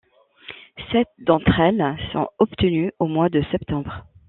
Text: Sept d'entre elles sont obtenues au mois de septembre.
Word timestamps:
Sept 0.91 1.09
d'entre 1.19 1.59
elles 1.59 1.95
sont 2.11 2.27
obtenues 2.39 2.91
au 2.97 3.05
mois 3.05 3.29
de 3.29 3.43
septembre. 3.51 4.07